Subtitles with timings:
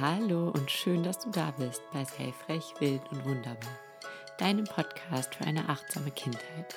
[0.00, 3.78] Hallo und schön, dass du da bist bei Sei frech, wild und wunderbar,
[4.38, 6.74] deinem Podcast für eine achtsame Kindheit.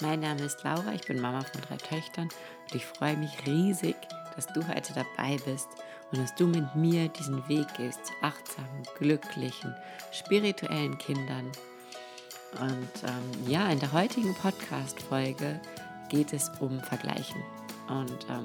[0.00, 3.96] Mein Name ist Laura, ich bin Mama von drei Töchtern und ich freue mich riesig,
[4.36, 5.66] dass du heute dabei bist
[6.12, 9.74] und dass du mit mir diesen Weg gehst zu achtsamen, glücklichen,
[10.12, 11.50] spirituellen Kindern.
[12.60, 15.60] Und ähm, ja, in der heutigen Podcast-Folge
[16.10, 17.42] geht es um Vergleichen.
[17.88, 18.44] Und ähm,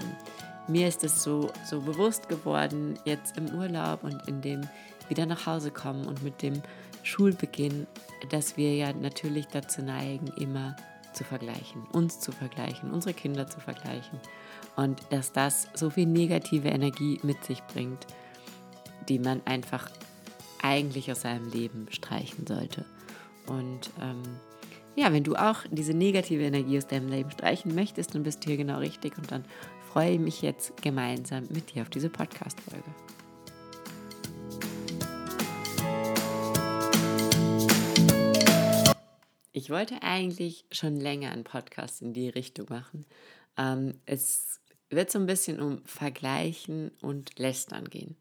[0.67, 4.61] mir ist es so, so bewusst geworden, jetzt im Urlaub und in dem
[5.09, 6.61] wieder nach Hause kommen und mit dem
[7.03, 7.87] Schulbeginn,
[8.29, 10.75] dass wir ja natürlich dazu neigen, immer
[11.13, 14.19] zu vergleichen, uns zu vergleichen, unsere Kinder zu vergleichen.
[14.75, 18.07] Und dass das so viel negative Energie mit sich bringt,
[19.09, 19.89] die man einfach
[20.61, 22.85] eigentlich aus seinem Leben streichen sollte.
[23.47, 24.21] Und ähm,
[24.95, 28.49] ja, wenn du auch diese negative Energie aus deinem Leben streichen möchtest, dann bist du
[28.49, 29.43] hier genau richtig und dann
[29.91, 32.85] freue ich mich jetzt gemeinsam mit dir auf diese Podcast-Folge.
[39.51, 43.05] Ich wollte eigentlich schon länger einen Podcast in die Richtung machen.
[43.57, 48.15] Ähm, es wird so ein bisschen um Vergleichen und Lästern gehen.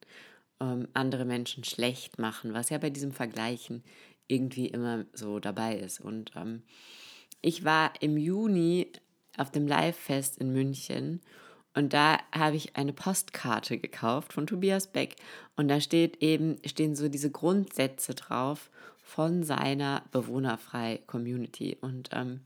[0.59, 3.85] Um andere Menschen schlecht machen, was ja bei diesem Vergleichen
[4.27, 6.01] irgendwie immer so dabei ist.
[6.01, 6.65] Und ähm,
[7.43, 8.91] ich war im Juni
[9.37, 11.21] auf dem Live-Fest in München
[11.75, 15.17] und da habe ich eine Postkarte gekauft von Tobias Beck.
[15.57, 18.71] Und da steht eben, stehen so diese Grundsätze drauf
[19.03, 21.77] von seiner bewohnerfrei Community.
[21.81, 22.41] Und ähm,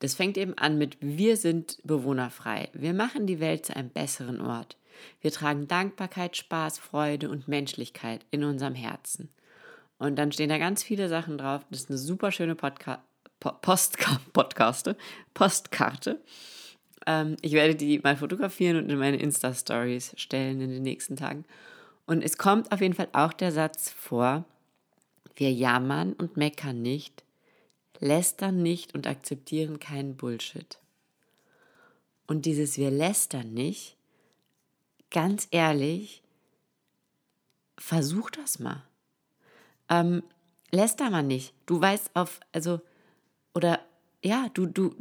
[0.00, 2.68] das fängt eben an mit Wir sind bewohnerfrei.
[2.72, 4.76] Wir machen die Welt zu einem besseren Ort.
[5.22, 9.30] Wir tragen Dankbarkeit, Spaß, Freude und Menschlichkeit in unserem Herzen.
[9.98, 11.62] Und dann stehen da ganz viele Sachen drauf.
[11.70, 13.02] Das ist eine super schöne Podca
[13.40, 14.96] Postka Podcaste,
[15.32, 16.20] Postkarte.
[17.06, 21.44] Ähm, ich werde die mal fotografieren und in meine Insta-Stories stellen in den nächsten Tagen.
[22.06, 24.44] Und es kommt auf jeden Fall auch der Satz vor,
[25.36, 27.24] wir jammern und meckern nicht,
[27.98, 30.78] lästern nicht und akzeptieren keinen Bullshit.
[32.26, 33.96] Und dieses wir lästern nicht,
[35.10, 36.22] ganz ehrlich,
[37.78, 38.82] versuch das mal.
[39.88, 40.22] Ähm,
[40.70, 41.54] läster mal nicht.
[41.66, 42.80] Du weißt auf, also,
[43.54, 43.80] oder
[44.22, 44.94] ja, du, du,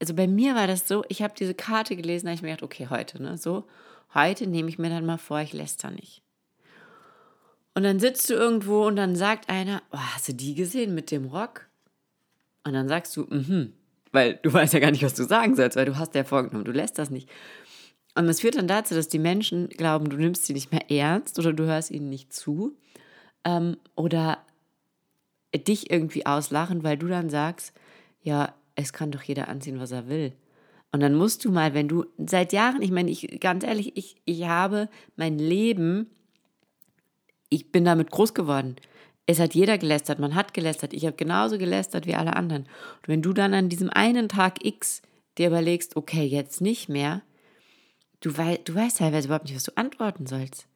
[0.00, 2.48] also bei mir war das so, ich habe diese Karte gelesen, da habe ich mir
[2.48, 3.64] gedacht, okay, heute, ne, so,
[4.14, 6.22] heute nehme ich mir dann mal vor, ich läster nicht.
[7.74, 11.10] Und dann sitzt du irgendwo und dann sagt einer, oh, hast du die gesehen mit
[11.10, 11.68] dem Rock?
[12.64, 13.72] Und dann sagst du, mhm,
[14.12, 16.64] weil du weißt ja gar nicht, was du sagen sollst, weil du hast ja vorgenommen,
[16.64, 17.28] du lässt das nicht.
[18.14, 21.38] Und das führt dann dazu, dass die Menschen glauben, du nimmst sie nicht mehr ernst
[21.38, 22.76] oder du hörst ihnen nicht zu
[23.44, 24.38] ähm, oder
[25.54, 27.72] dich irgendwie auslachen, weil du dann sagst,
[28.22, 30.32] ja, es kann doch jeder anziehen, was er will.
[30.92, 34.16] Und dann musst du mal, wenn du seit Jahren, ich meine, ich ganz ehrlich, ich,
[34.24, 36.06] ich habe mein Leben,
[37.50, 38.76] ich bin damit groß geworden.
[39.26, 40.94] Es hat jeder gelästert, man hat gelästert.
[40.94, 42.62] Ich habe genauso gelästert wie alle anderen.
[42.62, 45.02] Und wenn du dann an diesem einen Tag X
[45.36, 47.22] dir überlegst, okay, jetzt nicht mehr,
[48.20, 50.68] du, wei du weißt teilweise überhaupt nicht, was du antworten sollst.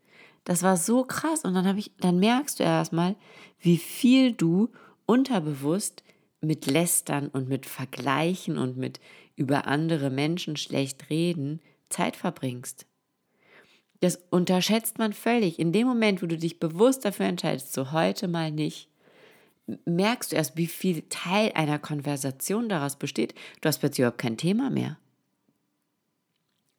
[0.45, 1.45] Das war so krass.
[1.45, 3.15] Und dann habe ich, dann merkst du erstmal,
[3.61, 4.71] wie viel du
[5.07, 6.03] unterbewusst
[6.43, 9.01] mit Lästern und mit Vergleichen und mit
[9.37, 12.87] über andere Menschen schlecht reden Zeit verbringst.
[14.01, 15.59] Das unterschätzt man völlig.
[15.59, 18.89] In dem Moment, wo du dich bewusst dafür entscheidest, so heute mal nicht,
[19.85, 23.35] merkst du erst, wie viel Teil einer Konversation daraus besteht.
[23.61, 24.99] Du hast plötzlich überhaupt kein Thema mehr.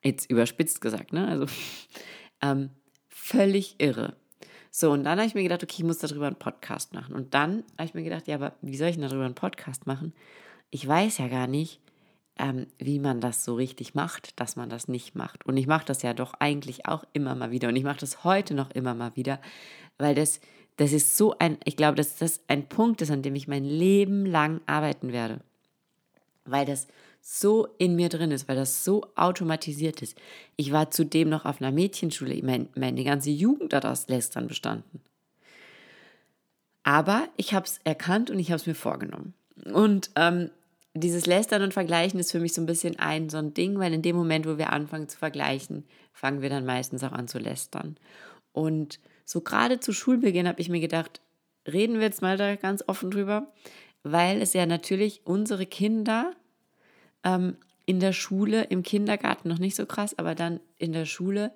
[0.04, 1.26] Jetzt überspitzt gesagt, ne?
[1.28, 1.46] Also
[2.42, 2.72] ähm,
[3.08, 4.18] völlig irre.
[4.76, 7.14] So, und dann habe ich mir gedacht, okay, ich muss darüber einen Podcast machen.
[7.14, 9.86] Und dann habe ich mir gedacht, ja, aber wie soll ich denn darüber einen Podcast
[9.86, 10.14] machen?
[10.72, 11.80] Ich weiß ja gar nicht,
[12.40, 15.46] ähm, wie man das so richtig macht, dass man das nicht macht.
[15.46, 17.68] Und ich mache das ja doch eigentlich auch immer mal wieder.
[17.68, 19.40] Und ich mache das heute noch immer mal wieder,
[20.00, 20.42] weil das,
[20.78, 23.66] das ist so ein, ich glaube, dass das ein Punkt ist, an dem ich mein
[23.66, 25.42] Leben lang arbeiten werde.
[26.46, 26.88] Weil das
[27.26, 30.18] so in mir drin ist, weil das so automatisiert ist.
[30.58, 35.00] Ich war zudem noch auf einer Mädchenschule, meine, meine ganze Jugend hat aus Lästern bestanden.
[36.84, 39.34] Aber ich habe es erkannt und ich habe es mir vorgenommen.
[39.72, 40.50] Und ähm,
[40.94, 43.94] dieses Lästern und Vergleichen ist für mich so ein bisschen ein so ein Ding, weil
[43.94, 47.40] in dem Moment, wo wir anfangen zu vergleichen, fangen wir dann meistens auch an zu
[47.40, 47.96] lästern.
[48.52, 51.22] Und so gerade zu Schulbeginn habe ich mir gedacht,
[51.66, 53.48] reden wir jetzt mal da ganz offen drüber,
[54.04, 56.34] weil es ja natürlich unsere Kinder
[57.24, 57.56] ähm,
[57.86, 61.52] in der Schule, im Kindergarten noch nicht so krass, aber dann in der Schule,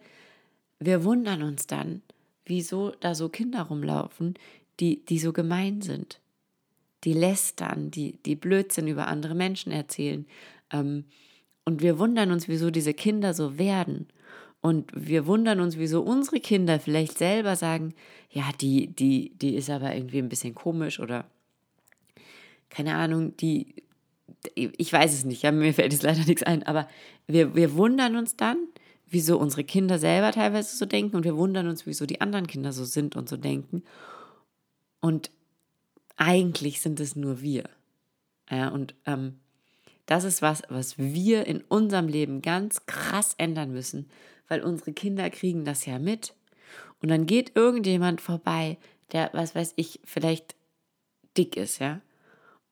[0.80, 2.02] wir wundern uns dann,
[2.46, 4.36] wieso da so Kinder rumlaufen,
[4.80, 6.20] die, die so gemein sind,
[7.04, 10.26] die lästern, die, die Blödsinn über andere Menschen erzählen.
[10.72, 11.06] Ähm,
[11.66, 14.08] und wir wundern uns, wieso diese Kinder so werden.
[14.62, 17.94] Und wir wundern uns, wieso unsere Kinder vielleicht selber sagen,
[18.32, 21.26] ja, die, die, die ist aber irgendwie ein bisschen komisch oder
[22.70, 23.76] keine Ahnung, die,
[24.56, 26.88] ich weiß es nicht, ja, mir fällt jetzt leider nichts ein, aber
[27.28, 28.58] wir, wir wundern uns dann,
[29.06, 32.74] wieso unsere Kinder selber teilweise so denken und wir wundern uns, wieso die anderen Kinder
[32.74, 33.84] so sind und so denken.
[35.00, 35.32] Und
[36.18, 37.70] eigentlich sind es nur wir.
[38.50, 39.40] Ja, und ähm,
[40.06, 44.10] das ist was, was wir in unserem Leben ganz krass ändern müssen,
[44.48, 46.34] weil unsere Kinder kriegen das ja mit.
[47.02, 48.78] Und dann geht irgendjemand vorbei,
[49.12, 50.56] der, was weiß ich, vielleicht
[51.38, 52.02] dick ist, ja.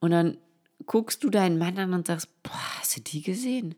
[0.00, 0.38] Und dann
[0.86, 3.74] guckst du deinen Mann an und sagst, boah, hast du die gesehen?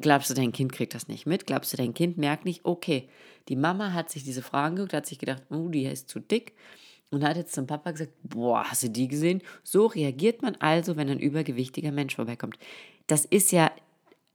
[0.00, 1.46] Glaubst du, dein Kind kriegt das nicht mit?
[1.46, 3.08] Glaubst du, dein Kind merkt nicht, okay,
[3.48, 6.54] die Mama hat sich diese Fragen geguckt, hat sich gedacht, oh, die ist zu dick
[7.10, 9.42] und hat jetzt zum Papa gesagt, boah, hast du die gesehen?
[9.64, 12.56] So reagiert man also, wenn ein übergewichtiger Mensch vorbeikommt.
[13.08, 13.72] Das ist ja,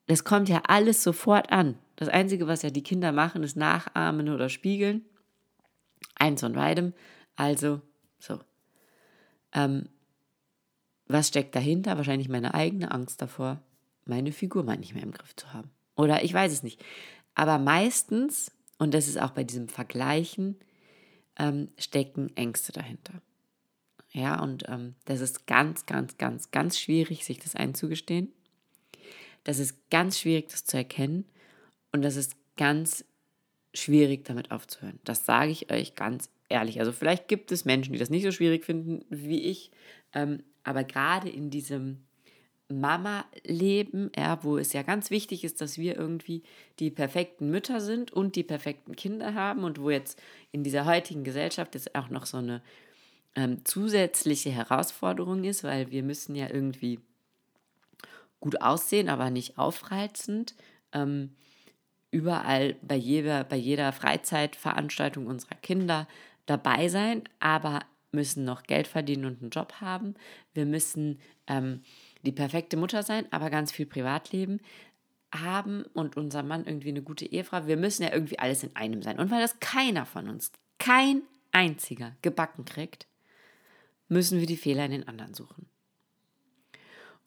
[0.07, 1.77] das kommt ja alles sofort an.
[1.95, 5.05] Das Einzige, was ja die Kinder machen, ist nachahmen oder spiegeln.
[6.15, 6.93] Eins von beidem.
[7.35, 7.81] Also,
[8.19, 8.39] so.
[9.53, 9.87] Ähm,
[11.09, 11.97] was steckt dahinter?
[11.97, 13.61] Wahrscheinlich meine eigene Angst davor,
[14.05, 15.69] meine Figur mal nicht mehr im Griff zu haben.
[15.95, 16.83] Oder ich weiß es nicht.
[17.35, 20.57] Aber meistens, und das ist auch bei diesem Vergleichen,
[21.37, 23.21] ähm, stecken Ängste dahinter.
[24.11, 28.31] Ja, und ähm, das ist ganz, ganz, ganz, ganz schwierig, sich das einzugestehen.
[29.43, 31.25] Das ist ganz schwierig, das zu erkennen.
[31.91, 33.05] Und das ist ganz
[33.73, 34.99] schwierig, damit aufzuhören.
[35.03, 36.79] Das sage ich euch ganz ehrlich.
[36.79, 39.71] Also vielleicht gibt es Menschen, die das nicht so schwierig finden wie ich.
[40.13, 41.99] Ähm, aber gerade in diesem
[42.71, 46.43] Mama-Leben, ja, wo es ja ganz wichtig ist, dass wir irgendwie
[46.79, 51.23] die perfekten Mütter sind und die perfekten Kinder haben und wo jetzt in dieser heutigen
[51.23, 52.61] Gesellschaft jetzt auch noch so eine
[53.35, 56.99] ähm, zusätzliche Herausforderung ist, weil wir müssen ja irgendwie
[58.39, 60.55] gut aussehen, aber nicht aufreizend.
[60.93, 61.31] Ähm,
[62.11, 66.07] überall bei jeder, bei jeder Freizeitveranstaltung unserer Kinder
[66.49, 67.81] dabei sein, aber
[68.11, 70.15] müssen noch Geld verdienen und einen Job haben.
[70.53, 71.83] Wir müssen ähm,
[72.23, 74.59] die perfekte Mutter sein, aber ganz viel Privatleben
[75.33, 77.67] haben und unser Mann irgendwie eine gute Ehefrau.
[77.67, 79.19] Wir müssen ja irgendwie alles in einem sein.
[79.19, 83.07] Und weil das keiner von uns, kein einziger gebacken kriegt,
[84.07, 85.67] müssen wir die Fehler in den anderen suchen.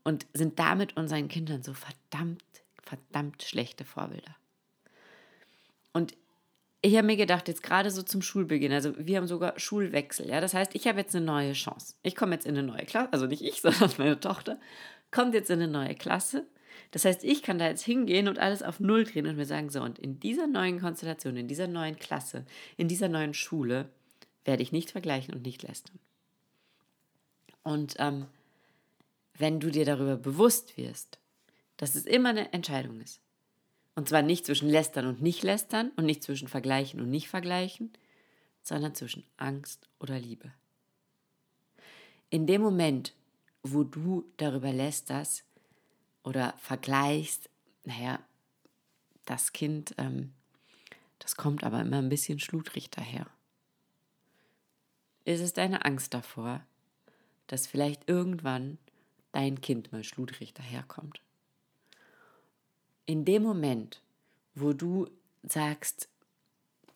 [0.04, 2.42] Und sind damit unseren Kindern so verdammt,
[2.82, 4.34] verdammt schlechte Vorbilder.
[5.92, 6.16] Und
[6.84, 10.40] ich habe mir gedacht, jetzt gerade so zum Schulbeginn, also wir haben sogar Schulwechsel, ja,
[10.40, 11.94] das heißt, ich habe jetzt eine neue Chance.
[12.02, 14.58] Ich komme jetzt in eine neue Klasse, also nicht ich, sondern meine Tochter
[15.12, 16.44] kommt jetzt in eine neue Klasse.
[16.90, 19.70] Das heißt, ich kann da jetzt hingehen und alles auf Null drehen und mir sagen,
[19.70, 22.44] so, und in dieser neuen Konstellation, in dieser neuen Klasse,
[22.76, 23.88] in dieser neuen Schule
[24.44, 25.98] werde ich nicht vergleichen und nicht lästern.
[27.62, 28.26] Und ähm,
[29.38, 31.18] wenn du dir darüber bewusst wirst,
[31.76, 33.20] dass es immer eine Entscheidung ist,
[33.94, 37.92] und zwar nicht zwischen lästern und nicht lästern und nicht zwischen vergleichen und nicht vergleichen,
[38.62, 40.52] sondern zwischen Angst oder Liebe.
[42.30, 43.14] In dem Moment,
[43.62, 45.44] wo du darüber lästerst
[46.24, 47.50] oder vergleichst,
[47.84, 48.20] naja,
[49.24, 50.32] das Kind, ähm,
[51.18, 53.26] das kommt aber immer ein bisschen schludrig daher.
[55.24, 56.64] Ist es deine Angst davor,
[57.46, 58.78] dass vielleicht irgendwann
[59.30, 61.20] dein Kind mal schludrig daherkommt?
[63.06, 64.02] In dem Moment,
[64.54, 65.08] wo du
[65.42, 66.08] sagst,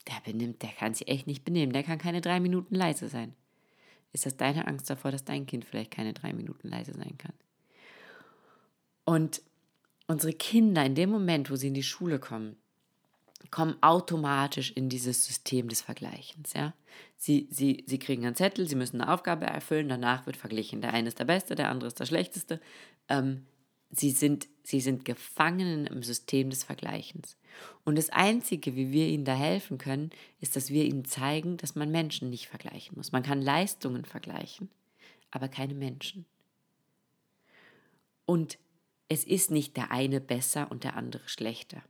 [0.07, 3.35] der benimmt, der kann sich echt nicht benehmen, der kann keine drei Minuten leise sein,
[4.13, 7.33] ist das deine Angst davor, dass dein Kind vielleicht keine drei Minuten leise sein kann.
[9.05, 9.43] Und
[10.07, 12.57] unsere Kinder in dem Moment, wo sie in die Schule kommen,
[13.51, 16.53] kommen automatisch in dieses System des Vergleichens.
[16.55, 16.75] Ja?
[17.17, 20.81] Sie, sie, sie kriegen einen Zettel, sie müssen eine Aufgabe erfüllen, danach wird verglichen.
[20.81, 22.61] Der eine ist der Beste, der andere ist der Schlechteste.
[23.09, 23.47] Ähm,
[23.91, 27.37] sie sind, sie sind Gefangenen im System des Vergleichens.
[27.85, 31.77] Und das Einzige, wie wir ihnen da helfen können, ist, dass wir ihnen zeigen, dass
[31.77, 33.13] man Menschen nicht vergleichen muss.
[33.13, 34.69] Man kann Leistungen vergleichen,
[35.31, 36.27] aber keine Menschen.
[38.25, 38.59] Und
[39.09, 41.83] es ist nicht der eine besser und der andere schlechter.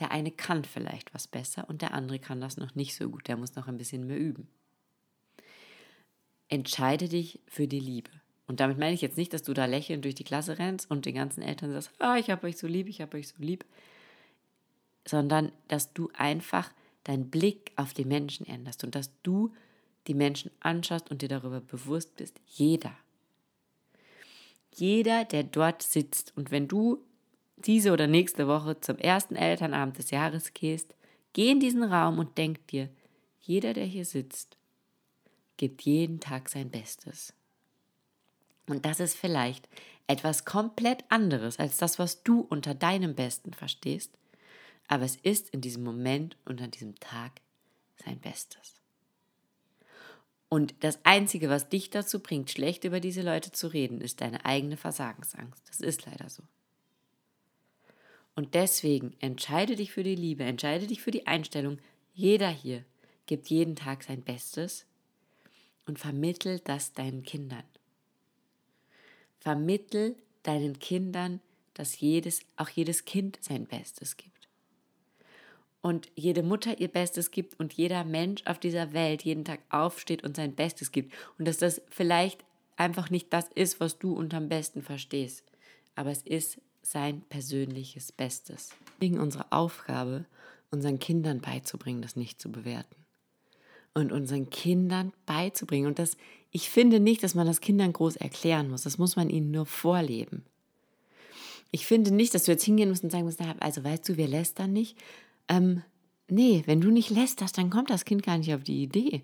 [0.00, 3.28] Der eine kann vielleicht was besser und der andere kann das noch nicht so gut.
[3.28, 4.48] Der muss noch ein bisschen mehr üben.
[6.48, 8.10] Entscheide dich für die Liebe.
[8.50, 11.06] Und damit meine ich jetzt nicht, dass du da lächelnd durch die Klasse rennst und
[11.06, 13.64] den ganzen Eltern sagst, ah, ich habe euch so lieb, ich habe euch so lieb,
[15.06, 16.72] sondern dass du einfach
[17.04, 19.54] deinen Blick auf die Menschen änderst und dass du
[20.08, 22.90] die Menschen anschaust und dir darüber bewusst bist, jeder,
[24.74, 26.32] jeder, der dort sitzt.
[26.36, 26.98] Und wenn du
[27.54, 30.92] diese oder nächste Woche zum ersten Elternabend des Jahres gehst,
[31.34, 32.88] geh in diesen Raum und denk dir,
[33.42, 34.56] jeder, der hier sitzt,
[35.56, 37.32] gibt jeden Tag sein Bestes.
[38.70, 39.68] Und das ist vielleicht
[40.06, 44.12] etwas komplett anderes als das, was du unter deinem Besten verstehst.
[44.88, 47.40] aber es ist in diesem Moment und an diesem Tag
[48.04, 48.74] sein Bestes.
[50.48, 54.44] Und das Einzige, was dich dazu bringt, schlecht über diese Leute zu reden, ist deine
[54.44, 55.62] eigene Versagensangst.
[55.68, 56.42] Das ist leider so.
[58.34, 61.78] Und deswegen entscheide dich für die Liebe, entscheide dich für die Einstellung.
[62.12, 62.84] Jeder hier
[63.26, 64.86] gibt jeden Tag sein Bestes
[65.86, 67.62] und vermittel das deinen Kindern.
[69.40, 71.40] Vermittel deinen Kindern,
[71.74, 74.30] dass jedes, auch jedes Kind sein Bestes gibt
[75.82, 80.22] und jede Mutter ihr Bestes gibt und jeder Mensch auf dieser Welt jeden Tag aufsteht
[80.22, 82.44] und sein Bestes gibt und dass das vielleicht
[82.76, 85.44] einfach nicht das ist, was du unterm Besten verstehst,
[85.94, 88.70] aber es ist sein persönliches Bestes.
[88.98, 90.24] Wegen unserer Aufgabe,
[90.70, 92.99] unseren Kindern beizubringen, das nicht zu bewerten.
[93.94, 95.86] Und unseren Kindern beizubringen.
[95.86, 96.16] Und das,
[96.50, 98.82] ich finde nicht, dass man das Kindern groß erklären muss.
[98.82, 100.44] Das muss man ihnen nur vorleben.
[101.72, 104.26] Ich finde nicht, dass du jetzt hingehen musst und sagen musst, also weißt du, wir
[104.26, 104.96] lästern nicht,
[105.48, 105.82] ähm,
[106.28, 109.22] nee, wenn du nicht lästerst, dann kommt das Kind gar nicht auf die Idee.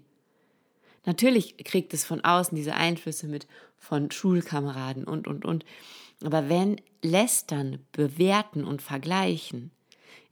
[1.04, 3.46] Natürlich kriegt es von außen diese Einflüsse mit
[3.78, 5.64] von Schulkameraden und, und, und.
[6.22, 9.70] Aber wenn Lästern, Bewerten und Vergleichen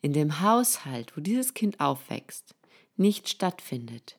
[0.02, 2.54] in dem Haushalt, wo dieses Kind aufwächst,
[2.96, 4.18] nicht stattfindet,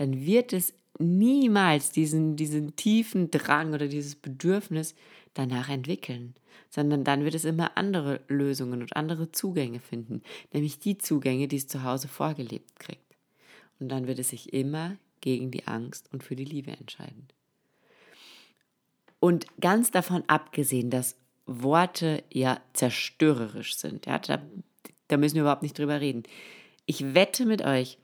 [0.00, 4.94] dann wird es niemals diesen, diesen tiefen Drang oder dieses Bedürfnis
[5.34, 6.34] danach entwickeln,
[6.70, 10.22] sondern dann wird es immer andere Lösungen und andere Zugänge finden,
[10.54, 13.14] nämlich die Zugänge, die es zu Hause vorgelebt kriegt.
[13.78, 17.28] Und dann wird es sich immer gegen die Angst und für die Liebe entscheiden.
[19.18, 21.14] Und ganz davon abgesehen, dass
[21.44, 24.40] Worte ja zerstörerisch sind, ja, da,
[25.08, 26.22] da müssen wir überhaupt nicht drüber reden.
[26.86, 27.98] Ich wette mit euch,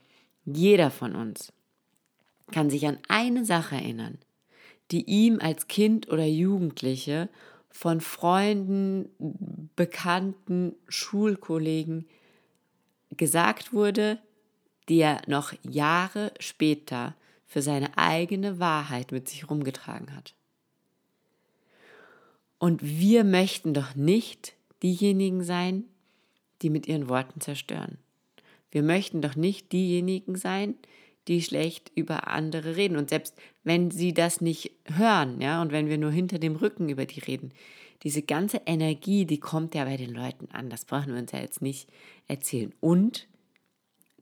[0.45, 1.51] jeder von uns
[2.51, 4.17] kann sich an eine Sache erinnern,
[4.91, 7.29] die ihm als Kind oder Jugendliche
[7.69, 9.09] von Freunden,
[9.75, 12.07] Bekannten, Schulkollegen
[13.15, 14.19] gesagt wurde,
[14.89, 20.33] die er noch Jahre später für seine eigene Wahrheit mit sich rumgetragen hat.
[22.59, 25.85] Und wir möchten doch nicht diejenigen sein,
[26.61, 27.99] die mit ihren Worten zerstören.
[28.71, 30.87] Wir möchten doch nicht diejenigen sein, die
[31.41, 32.97] schlecht über andere reden.
[32.97, 36.89] Und selbst wenn sie das nicht hören, ja, und wenn wir nur hinter dem Rücken
[36.89, 37.51] über die reden,
[38.03, 40.69] diese ganze Energie, die kommt ja bei den Leuten an.
[40.69, 41.89] Das brauchen wir uns ja jetzt nicht
[42.27, 42.73] erzählen.
[42.79, 43.27] Und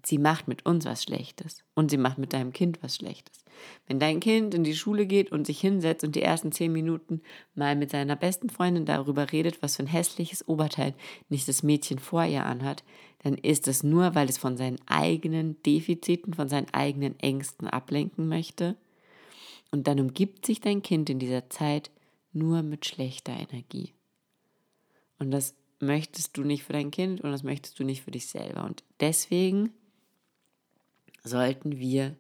[0.05, 1.63] sie macht mit uns was Schlechtes.
[1.73, 3.43] Und sie macht mit deinem Kind was Schlechtes.
[3.87, 7.21] Wenn dein Kind in die Schule geht und sich hinsetzt und die ersten zehn Minuten
[7.53, 10.93] mal mit seiner besten Freundin darüber redet, was für ein hässliches Oberteil
[11.29, 12.83] nicht das Mädchen vor ihr anhat,
[13.23, 18.27] dann ist es nur, weil es von seinen eigenen Defiziten, von seinen eigenen Ängsten ablenken
[18.27, 18.75] möchte.
[19.71, 21.91] Und dann umgibt sich dein Kind in dieser Zeit
[22.33, 23.93] nur mit schlechter Energie.
[25.17, 28.27] Und das möchtest du nicht für dein Kind und das möchtest du nicht für dich
[28.27, 28.63] selber.
[28.63, 29.71] Und deswegen
[31.25, 32.15] sollten wir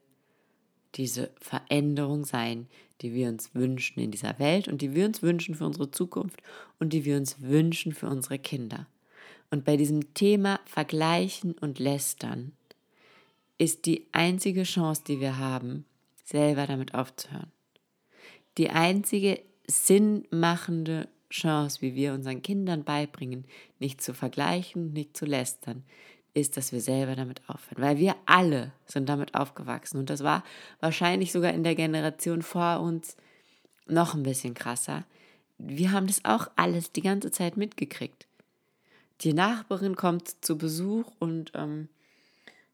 [0.95, 2.67] diese Veränderung sein,
[3.01, 6.41] die wir uns wünschen in dieser Welt und die wir uns wünschen für unsere Zukunft
[6.79, 8.87] und die wir uns wünschen für unsere Kinder.
[9.51, 12.53] Und bei diesem Thema Vergleichen und Lästern
[13.57, 15.85] ist die einzige Chance, die wir haben,
[16.23, 17.51] selber damit aufzuhören.
[18.57, 23.45] Die einzige sinnmachende Chance, wie wir unseren Kindern beibringen,
[23.79, 25.83] nicht zu vergleichen, nicht zu lästern,
[26.35, 27.81] ist, dass wir selber damit aufhören.
[27.81, 29.97] Weil wir alle sind damit aufgewachsen.
[29.97, 30.43] Und das war
[30.81, 33.15] wahrscheinlich sogar in der Generation vor uns
[33.87, 35.05] noch ein bisschen krasser.
[35.57, 38.27] Wir haben das auch alles die ganze Zeit mitgekriegt.
[39.21, 41.87] Die Nachbarin kommt zu Besuch und, ähm,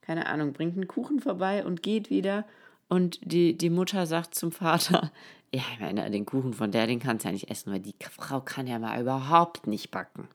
[0.01, 2.45] keine Ahnung, bringt einen Kuchen vorbei und geht wieder.
[2.89, 5.11] Und die, die Mutter sagt zum Vater,
[5.53, 7.93] ja, ich meine, den Kuchen von der, den kannst du ja nicht essen, weil die
[8.09, 10.27] Frau kann ja mal überhaupt nicht backen.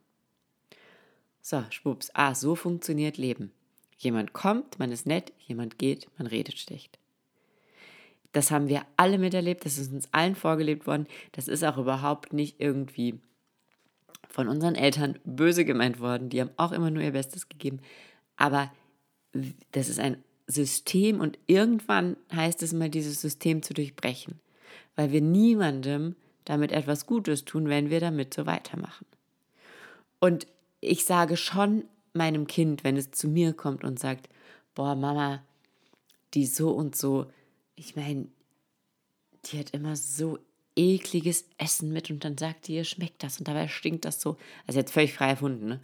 [1.48, 2.10] So, schwupps.
[2.12, 3.52] Ah, so funktioniert Leben.
[3.98, 6.98] Jemand kommt, man ist nett, jemand geht, man redet schlecht.
[8.32, 11.06] Das haben wir alle miterlebt, das ist uns allen vorgelebt worden.
[11.30, 13.20] Das ist auch überhaupt nicht irgendwie
[14.28, 16.30] von unseren Eltern böse gemeint worden.
[16.30, 17.78] Die haben auch immer nur ihr Bestes gegeben.
[18.36, 18.72] Aber
[19.70, 24.40] das ist ein System und irgendwann heißt es mal, dieses System zu durchbrechen,
[24.96, 29.06] weil wir niemandem damit etwas Gutes tun, wenn wir damit so weitermachen.
[30.18, 30.48] Und
[30.86, 34.28] ich sage schon meinem Kind, wenn es zu mir kommt und sagt,
[34.74, 35.42] boah, Mama,
[36.34, 37.26] die so und so,
[37.74, 38.28] ich meine,
[39.46, 40.38] die hat immer so
[40.76, 44.36] ekliges Essen mit und dann sagt die, ihr schmeckt das und dabei stinkt das so.
[44.66, 45.80] Also jetzt völlig frei erfunden, ne?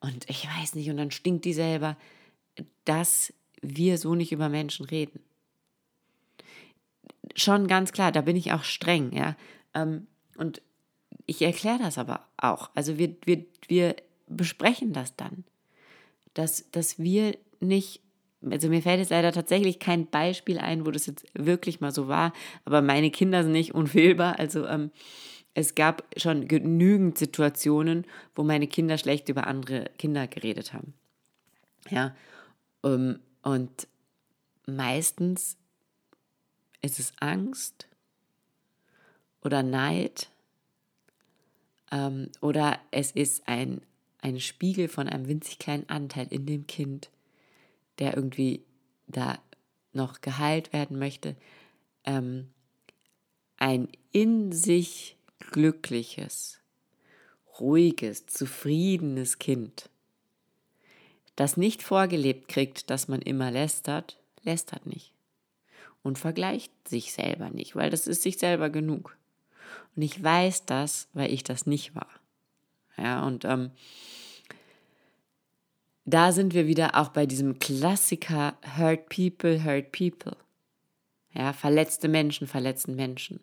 [0.00, 1.96] Und ich weiß nicht, und dann stinkt die selber,
[2.86, 5.20] dass wir so nicht über Menschen reden.
[7.36, 9.36] Schon ganz klar, da bin ich auch streng, ja.
[9.74, 10.06] Ähm,
[10.38, 10.62] und
[11.26, 12.70] ich erkläre das aber auch.
[12.74, 13.94] Also wir, wir, wir
[14.30, 15.44] besprechen das dann.
[16.34, 18.00] dass, dass wir nicht,
[18.48, 22.08] also mir fällt jetzt leider tatsächlich kein Beispiel ein, wo das jetzt wirklich mal so
[22.08, 22.32] war,
[22.64, 24.38] aber meine Kinder sind nicht unfehlbar.
[24.38, 24.90] Also ähm,
[25.54, 30.94] es gab schon genügend Situationen, wo meine Kinder schlecht über andere Kinder geredet haben.
[31.90, 32.14] Ja,
[32.84, 33.88] ähm, und
[34.66, 35.56] meistens
[36.82, 37.88] ist es Angst
[39.42, 40.30] oder Neid
[41.90, 43.82] ähm, oder es ist ein,
[44.22, 47.10] ein Spiegel von einem winzig kleinen Anteil in dem Kind,
[47.98, 48.62] der irgendwie
[49.06, 49.38] da
[49.92, 51.36] noch geheilt werden möchte.
[52.04, 52.48] Ähm,
[53.56, 55.16] ein in sich
[55.50, 56.60] glückliches,
[57.60, 59.90] ruhiges, zufriedenes Kind,
[61.36, 65.12] das nicht vorgelebt kriegt, dass man immer lästert, lästert nicht
[66.02, 69.16] und vergleicht sich selber nicht, weil das ist sich selber genug.
[69.96, 72.19] Und ich weiß das, weil ich das nicht war.
[73.00, 73.70] Ja, und ähm,
[76.04, 80.36] da sind wir wieder auch bei diesem Klassiker Hurt People, Hurt People.
[81.32, 83.40] Ja, verletzte Menschen, verletzten Menschen.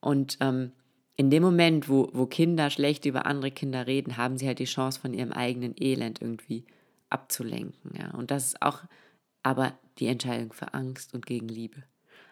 [0.00, 0.72] Und ähm,
[1.16, 4.64] in dem Moment, wo, wo Kinder schlecht über andere Kinder reden, haben sie halt die
[4.64, 6.64] Chance, von ihrem eigenen Elend irgendwie
[7.10, 7.92] abzulenken.
[7.98, 8.12] Ja.
[8.12, 8.82] Und das ist auch
[9.42, 11.82] aber die Entscheidung für Angst und gegen Liebe.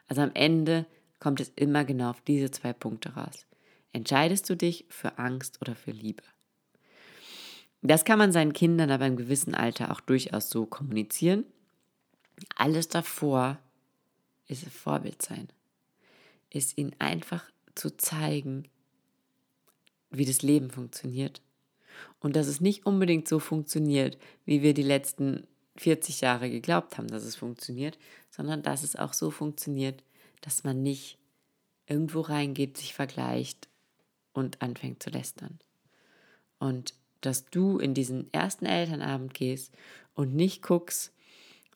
[0.09, 0.87] Also am Ende
[1.19, 3.47] kommt es immer genau auf diese zwei Punkte raus.
[3.93, 6.23] Entscheidest du dich für Angst oder für Liebe?
[7.83, 11.45] Das kann man seinen Kindern aber im gewissen Alter auch durchaus so kommunizieren.
[12.57, 13.59] Alles davor
[14.47, 15.49] ist ein Vorbild sein.
[16.51, 17.45] Ist ihnen einfach
[17.75, 18.65] zu zeigen,
[20.11, 21.41] wie das Leben funktioniert.
[22.19, 27.09] Und dass es nicht unbedingt so funktioniert, wie wir die letzten 40 Jahre geglaubt haben,
[27.09, 27.99] dass es funktioniert,
[28.31, 30.03] sondern dass es auch so funktioniert,
[30.43, 31.19] dass man nicht
[31.87, 33.70] irgendwo reingeht, sich vergleicht
[34.33, 35.59] und anfängt zu lästern.
[36.59, 39.75] Und dass du in diesen ersten Elternabend gehst
[40.15, 41.13] und nicht guckst,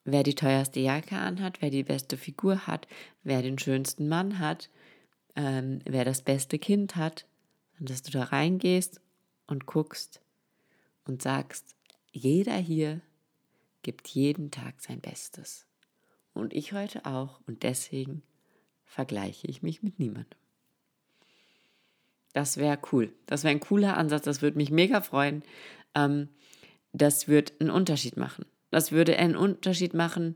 [0.04, 2.86] wer die teuerste Jacke anhat, wer die beste Figur hat,
[3.22, 4.70] wer den schönsten Mann hat,
[5.36, 7.26] ähm, wer das beste Kind hat,
[7.72, 9.00] sondern dass du da reingehst
[9.46, 10.20] und guckst
[11.04, 11.74] und sagst,
[12.12, 13.00] jeder hier
[13.82, 15.66] gibt jeden Tag sein Bestes.
[16.32, 17.40] Und ich heute auch.
[17.46, 18.22] Und deswegen
[18.84, 20.38] vergleiche ich mich mit niemandem.
[22.34, 23.12] Das wäre cool.
[23.26, 24.24] Das wäre ein cooler Ansatz.
[24.24, 25.42] Das würde mich mega freuen.
[25.94, 26.28] Ähm,
[26.92, 28.44] das würde einen Unterschied machen.
[28.70, 30.34] Das würde einen Unterschied machen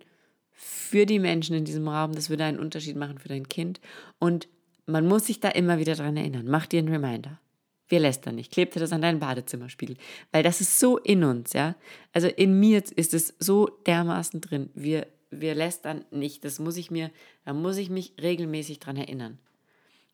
[0.52, 2.14] für die Menschen in diesem Raum.
[2.14, 3.80] Das würde einen Unterschied machen für dein Kind.
[4.20, 4.48] Und
[4.87, 6.46] man muss sich da immer wieder dran erinnern.
[6.46, 7.40] Mach dir einen Reminder.
[7.88, 8.52] Wir lästern nicht.
[8.52, 9.96] Kleb dir das an deinen Badezimmerspiegel.
[10.30, 11.74] Weil das ist so in uns, ja.
[12.12, 14.70] Also in mir ist es so dermaßen drin.
[14.74, 16.44] Wir, wir lästern nicht.
[16.44, 17.11] Das muss ich mir,
[17.44, 19.38] da muss ich mich regelmäßig dran erinnern.